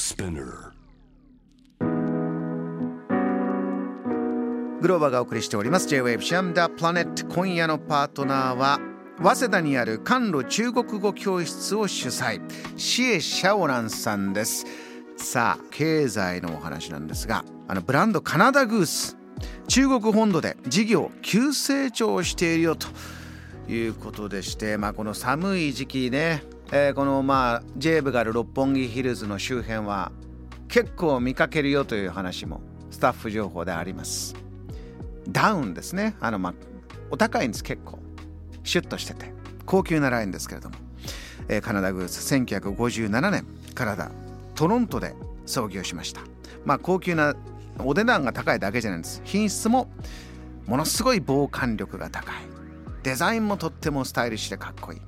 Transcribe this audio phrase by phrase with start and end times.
[0.00, 0.72] Spinner.
[4.80, 5.88] グローバーがお送りしております。
[5.88, 8.80] J-Wave シャムダプラネット今夜のパートナーは
[9.18, 12.40] 早稲田にある甘露中国語教室を主催。
[12.78, 14.64] シエ・シャオランさんです。
[15.18, 19.18] さあ経済のお話なんですがあのブランドカナダグース。
[19.68, 22.88] 中国本土で事業急成長しているよと
[23.70, 26.42] いうことでしてまあこの寒い時期ね、
[26.72, 30.12] えーこのまあ J 部がある六本木ヒルズの周辺は
[30.68, 34.36] 結構見かけるよという話もスタッフ情報であります。
[35.28, 36.14] ダウンですね。
[36.20, 36.54] あのまあ
[37.10, 37.98] お高いんです結構。
[38.62, 39.32] シュッとしてて。
[39.66, 40.76] 高級なラインですけれども、
[41.48, 44.10] えーカナダグース1957年カナダ
[44.54, 45.14] トロントで
[45.46, 46.20] 創業しました。
[46.64, 47.34] まあ高級な
[47.78, 49.22] お値段が高いだけじゃないんです。
[49.24, 49.90] 品質も
[50.66, 52.34] ものすごい防寒力が高い。
[53.02, 55.00] デザインもとってもスタイリッシュでかっこいい。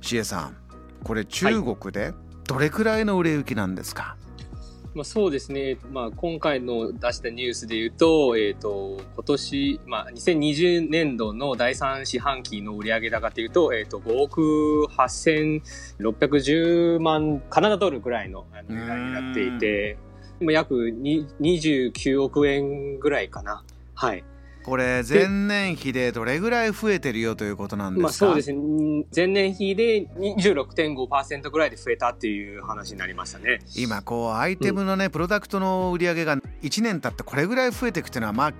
[0.00, 0.56] シエさん
[1.04, 2.12] これ中国で
[2.46, 4.16] どれくらいの売れ行きなんですか、
[4.94, 19.96] まあ、そうですね、まあ、今回の出したニュースで言うと、えっ、と、今年、まあ、2020年度の第3四半期の売上高というと、えっ、と、5億8610万カナダドルぐらいの値段になっていて、
[20.40, 23.62] もう約に29億円ぐらいかな。
[23.94, 24.24] はい。
[24.62, 28.58] これ前年比でどれぐらい増えてるよということなんですか、まあそうですね。
[28.58, 33.60] ん前年比で26.5%ぐらいで増えたっていう話になりましたね。
[33.76, 38.52] 今こうアイテムのね、プロダクトの売り上げが1年経ってこれぐらい増えていくっていうのはまあ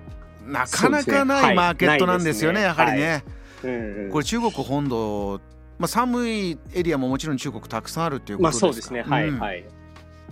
[0.46, 2.82] なかなかないマーケットなんですよねないですね。
[2.82, 3.24] やはりね、
[3.62, 4.10] うんうん。
[4.10, 5.40] これ中国本土、
[5.78, 8.88] まあ、寒いエリアももちろん中国たくさんあるっていうこまあとですか？
[8.88, 9.14] そうですね。
[9.14, 9.38] はい、うん。
[9.38, 9.64] はい。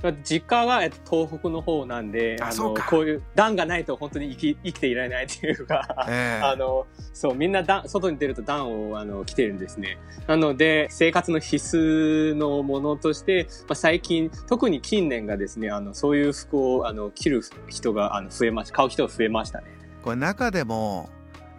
[0.03, 9.99] まあ実家は、えっと、東北の方なんで、あの、こういう暖がないと本当に生き生きていられないっていうか、ええ あの、そう、みんな暖外に出ると暖をあの着てるんですね。
[10.27, 18.77] なので、生活の必須のものとして、まあ、最近、特に近年がですね、あの、そういう服をあの着る人があの増えました。
[18.77, 19.67] 買う人が増えましたね。
[20.03, 21.11] これ中でも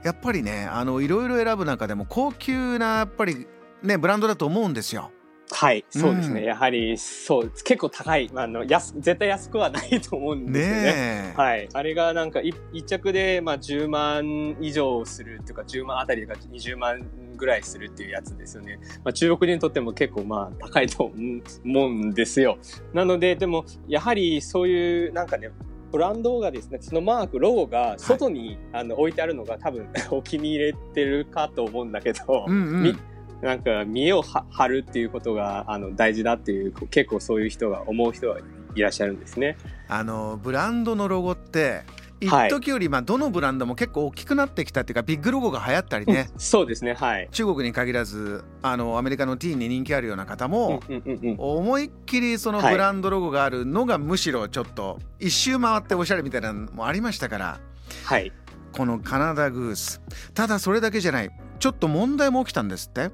[0.04, 3.48] やっぱりねあのいろいろ選ぶ中でも高級なやっぱり
[3.84, 5.12] ねブランドだと思うんですよ。
[5.52, 6.42] はい、そうですね。
[6.42, 8.30] うんやはり、そう、結構高い。
[8.36, 10.82] あの、安、絶対安くはないと思うんですよね。
[10.84, 11.70] ねえ、はい。
[11.74, 17.02] あれがなんかい一着でまあ10万以上するっていうか10万あたりが20万
[17.36, 18.80] ぐらいするっていうやつですよね。
[19.04, 21.12] まあ中国人にとっても結構まあ高いと
[21.66, 22.58] 思うんですよ。
[22.94, 25.52] なのででもやはりそういうなんかね、
[25.92, 32.96] ブランドがですね、そのマーク、ロゴが外に、あの置いてあるのが多分 お気に入れてるかと思うんだけど、うんうんみ
[33.42, 38.40] なんか見栄をは張るっていうことがあの大事だっていう結構そういう人が思う人が
[38.76, 39.58] いらっしゃるんですね。
[39.88, 41.84] あのブランドのロゴって
[42.22, 42.50] 一はい。
[42.50, 47.30] 時よりまあどのブランドも結構大きくなってきたっていうかビッグロゴが流行ったりね、そうですね、はい。
[47.32, 51.36] 中国に限らずあのアメリカのティーンに人気あるような方も、うんうんうんうん。
[51.40, 52.74] 思いっきりそのはい。
[52.74, 57.60] ブランドロゴがあるのがむしろちょっと一周回っておしゃれみたいなのもありましたから
[58.04, 58.34] はい。
[58.74, 60.02] このカナダグース。
[60.34, 61.30] ただそれだけじゃない。
[61.60, 63.12] ちょっと問題も起きたんですって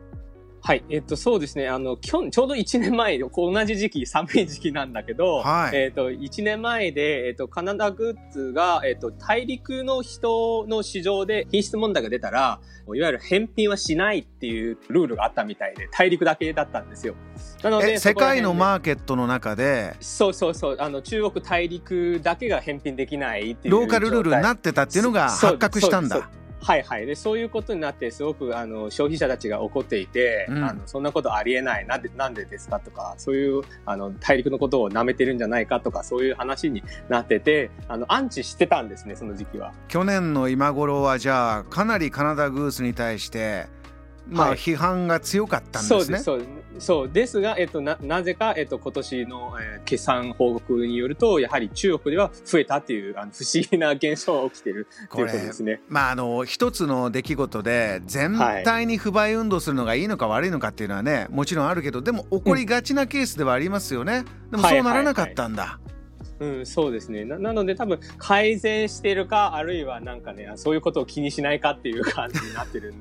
[0.66, 0.84] はい。
[0.90, 1.70] えっと、そうですね。
[1.70, 12.60] あの、去年、ちょうど1年前、同じ時期、寒い時期なんだけど、はいえっと、1年前で、えっと、カナダグッズが、えっと、大陸の人の市場で品質問題が出たら、
[12.96, 17.14] いわゆる返品はしないっていうルールがあったみたいで、大陸だけだったんですよ。
[17.62, 26.28] なので、え世界のーマーケットの中でそうそうそう、あの、中国大陸だけが返品できないっていうローカルルールになってたっていうのが発覚したんだ。
[26.66, 27.06] はいはい。
[27.06, 31.86] で、そういうことになって、すごく、あの、消費者たちが怒っていて、うんあの、そんなことありえない。
[31.86, 39.74] なんで、なんでですかとか、そういう、あの、大陸のことを舐めてるんじゃないかとか、そういう話になってて、あの、アンチしてたんですね、その時期は。
[39.90, 43.68] 去年の今頃はじゃあかなりカナダグースに対して
[44.28, 46.24] まあはい批判が強かったんですねそうです、。
[46.24, 46.50] そうです。
[46.80, 55.80] そうですが、えっと、な、なぜか、えっと、今年の、えー決算報告によると、やはり中国では増えたっていう、あの、不思議な現象が起きてるっていうことですね。
[55.88, 64.26] まああの一つの出来事で全体に不買運動するのがいいのか悪いのかっていうのはねもちろんあるけどでも起こりがちなケースではありますよね。
[64.52, 65.80] でもそうならなかったんだ。
[66.40, 67.24] うん、そうですね。
[67.24, 72.94] ななので多分改善してるか、あるいはなんかね、そういうことを気にしないかっていう感じになってる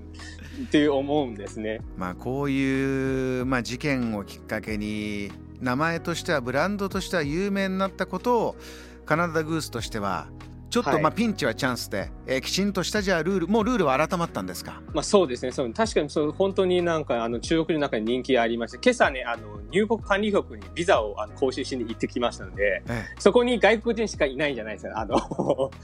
[0.63, 1.81] って思うんですね。
[1.97, 5.31] まあこういう、まあ、事件をきっかけに
[5.61, 8.57] 名前としてはブランドとしては有名になったことを
[9.07, 10.29] カナダグースとしては
[10.75, 15.53] ちょっとまあピンチはチャンスで、えー、きちんとしたじゃあルールもうルールは改まったんですか、まあ、そうですね。
[15.53, 24.99] そう確かにそう本当になんかあの中国の中に人気ありまして今朝ねあの入国管理局にビザをあの更新しに行ってきましたので、ええ、そこに外国人しかいないんじゃないですか。
[24.99, 25.21] あの、ね、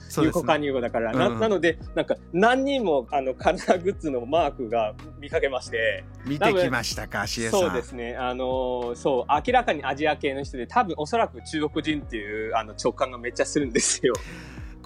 [0.08, 8.16] 入国管理局だから、ななのでなんか何人もあのカナダグッズのマークが見かけまして見てきましたかそうですね。
[8.16, 14.14] あのそう明らかにアジア系の人で多分おそらく中国人っていうあの直感がめっちゃするんですよ。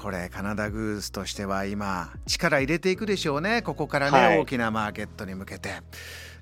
[0.05, 3.63] これカナダグースとしては今力入れていくでしょうね。
[3.63, 5.81] ここからね、はい、大きなマーケットに向けて、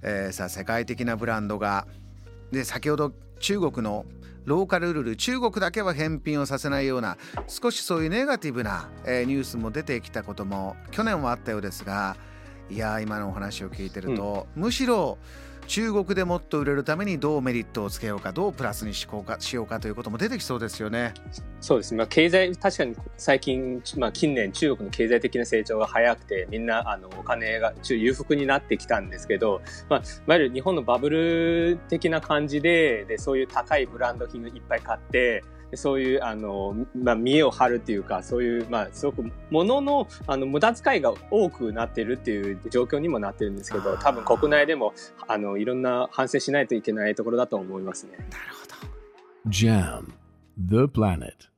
[0.03, 1.87] えー、さあ世界的なブランドが。
[2.51, 4.05] で先ほど中国の
[4.47, 7.17] ローカルルール中国だけは返品をさせないような
[7.47, 12.17] 少しそういうネガティブな、えー、ニュースも出てきたことも去年はあったようですが
[12.69, 15.19] いや今のお話を聞いてると、うん、むしろ
[15.67, 21.15] 中国でもっと売れるためにどうメリットをつけようかどうプラスにしようかしようかということも出てきそうですよね。
[21.61, 35.45] そうですね、まあ、経済確かに最近、まあ、近年中国の経済的な成長が早くてみんなあのお金が裕福になってきたんですけど、まあ、いわゆる日本のバブル的な感じででそういう高いブランド品をいっぱい買って
[35.75, 44.93] そういうあの、まあ、見栄を張るっていうかそういう、まあ、すごく物のあの無駄遣いが多くなってるっていう状況にもなってるんですけど多分国内でも
[45.27, 48.13] あのいろんな反省しないといけないところだと思いますね。
[48.19, 49.51] なるほど。
[49.51, 50.05] JAM
[50.59, 51.52] The Planet